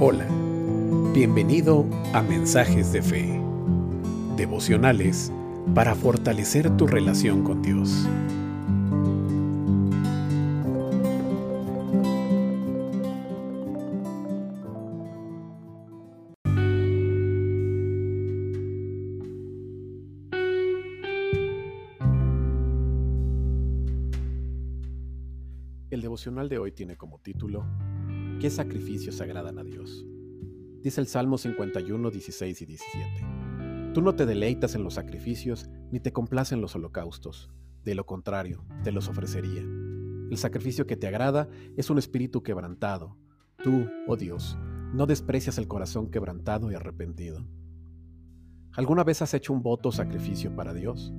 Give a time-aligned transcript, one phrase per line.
[0.00, 0.28] Hola,
[1.12, 3.40] bienvenido a Mensajes de Fe,
[4.36, 5.32] devocionales
[5.74, 8.06] para fortalecer tu relación con Dios.
[25.90, 27.64] El devocional de hoy tiene como título
[28.40, 30.04] ¿Qué sacrificios agradan a Dios?
[30.82, 33.92] Dice el Salmo 51, 16 y 17.
[33.94, 37.50] Tú no te deleitas en los sacrificios ni te complacen los holocaustos.
[37.84, 39.62] De lo contrario, te los ofrecería.
[39.62, 43.16] El sacrificio que te agrada es un espíritu quebrantado.
[43.64, 44.58] Tú, oh Dios,
[44.92, 47.48] no desprecias el corazón quebrantado y arrepentido.
[48.72, 51.14] ¿Alguna vez has hecho un voto o sacrificio para Dios?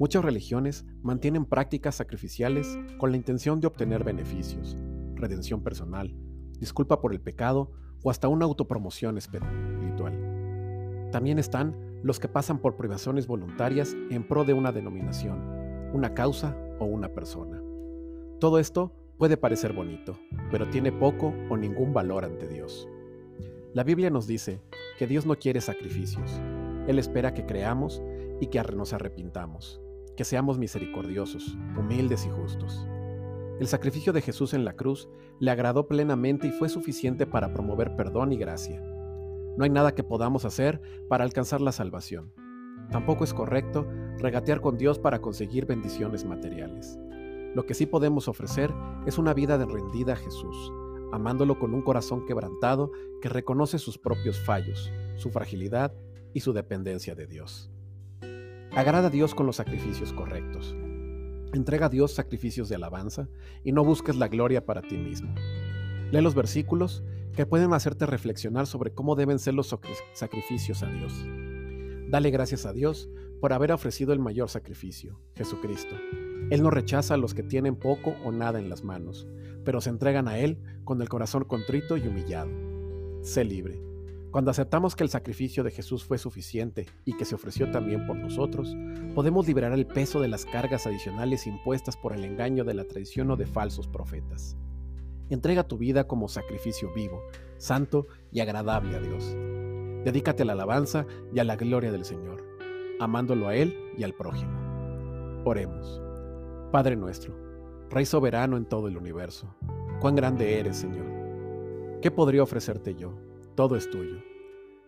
[0.00, 4.74] Muchas religiones mantienen prácticas sacrificiales con la intención de obtener beneficios,
[5.14, 6.16] redención personal,
[6.58, 7.70] disculpa por el pecado
[8.02, 11.10] o hasta una autopromoción espiritual.
[11.12, 15.38] También están los que pasan por privaciones voluntarias en pro de una denominación,
[15.92, 17.62] una causa o una persona.
[18.38, 20.18] Todo esto puede parecer bonito,
[20.50, 22.88] pero tiene poco o ningún valor ante Dios.
[23.74, 24.62] La Biblia nos dice
[24.98, 26.40] que Dios no quiere sacrificios.
[26.88, 28.02] Él espera que creamos
[28.40, 29.82] y que nos arrepintamos,
[30.20, 32.86] que seamos misericordiosos, humildes y justos.
[33.58, 37.96] El sacrificio de Jesús en la cruz le agradó plenamente y fue suficiente para promover
[37.96, 38.82] perdón y gracia.
[39.56, 42.34] No hay nada que podamos hacer para alcanzar la salvación.
[42.90, 46.98] Tampoco es correcto regatear con Dios para conseguir bendiciones materiales.
[47.54, 48.70] Lo que sí podemos ofrecer
[49.06, 50.70] es una vida de rendida a Jesús,
[51.12, 55.94] amándolo con un corazón quebrantado que reconoce sus propios fallos, su fragilidad
[56.34, 57.70] y su dependencia de Dios.
[58.72, 60.76] Agrada a Dios con los sacrificios correctos.
[61.52, 63.28] Entrega a Dios sacrificios de alabanza
[63.64, 65.34] y no busques la gloria para ti mismo.
[66.12, 67.02] Lee los versículos
[67.34, 69.76] que pueden hacerte reflexionar sobre cómo deben ser los
[70.12, 71.26] sacrificios a Dios.
[72.08, 73.10] Dale gracias a Dios
[73.40, 75.96] por haber ofrecido el mayor sacrificio, Jesucristo.
[76.50, 79.26] Él no rechaza a los que tienen poco o nada en las manos,
[79.64, 82.50] pero se entregan a Él con el corazón contrito y humillado.
[83.22, 83.89] Sé libre.
[84.30, 88.16] Cuando aceptamos que el sacrificio de Jesús fue suficiente y que se ofreció también por
[88.16, 88.76] nosotros,
[89.12, 93.28] podemos liberar el peso de las cargas adicionales impuestas por el engaño de la traición
[93.32, 94.56] o de falsos profetas.
[95.30, 97.24] Entrega tu vida como sacrificio vivo,
[97.58, 99.34] santo y agradable a Dios.
[100.04, 102.44] Dedícate a la alabanza y a la gloria del Señor,
[103.00, 105.42] amándolo a Él y al prójimo.
[105.44, 106.00] Oremos.
[106.70, 107.34] Padre nuestro,
[107.90, 109.52] Rey soberano en todo el universo,
[110.00, 111.06] cuán grande eres, Señor.
[112.00, 113.29] ¿Qué podría ofrecerte yo?
[113.54, 114.22] Todo es tuyo.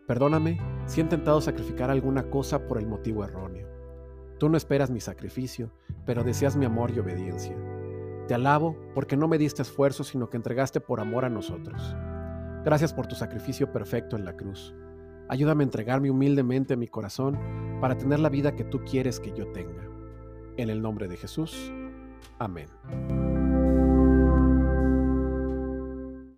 [0.06, 3.68] Perdóname si he intentado sacrificar alguna cosa por el motivo erróneo.
[4.38, 5.70] Tú no esperas mi sacrificio,
[6.04, 7.56] pero deseas mi amor y obediencia.
[8.26, 11.94] Te alabo porque no me diste esfuerzo, sino que entregaste por amor a nosotros.
[12.64, 14.74] Gracias por tu sacrificio perfecto en la cruz.
[15.28, 17.38] Ayúdame a entregarme humildemente mi corazón
[17.80, 19.88] para tener la vida que tú quieres que yo tenga.
[20.56, 21.72] En el nombre de Jesús.
[22.38, 22.68] Amén.